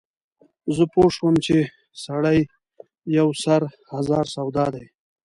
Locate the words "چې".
1.45-1.57